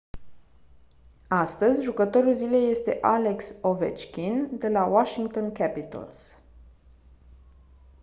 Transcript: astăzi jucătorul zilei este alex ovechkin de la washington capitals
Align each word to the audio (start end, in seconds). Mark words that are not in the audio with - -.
astăzi 1.27 1.81
jucătorul 1.83 2.33
zilei 2.33 2.69
este 2.69 2.97
alex 3.01 3.53
ovechkin 3.61 4.57
de 4.57 4.67
la 4.69 4.85
washington 4.85 5.51
capitals 5.51 6.35